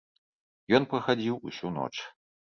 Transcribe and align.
Ён 0.77 0.87
прахадзіў 0.93 1.35
усю 1.51 1.67
ноч. 1.75 1.91